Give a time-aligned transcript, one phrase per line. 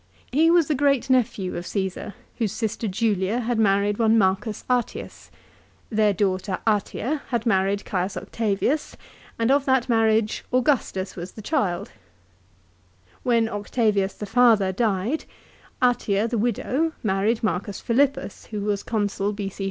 [0.31, 5.29] He was the great nephew of Caesar, whose sister Julia had married one Marcus Atius.
[5.91, 8.97] Their daughter Atia had married Caius Octavius,
[9.37, 11.89] and of that marriage Augustus was the child.
[11.89, 13.21] CAESAR'S DEATH.
[13.21, 13.21] 217
[13.53, 15.25] When Octavius the father died,
[15.83, 19.59] Atia the widow, married Marcius Philippus who was Consul B.C.